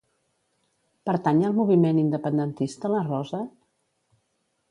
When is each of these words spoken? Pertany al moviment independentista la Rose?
Pertany 1.09 1.41
al 1.49 1.53
moviment 1.59 2.01
independentista 2.03 2.93
la 2.95 3.05
Rose? 3.11 3.45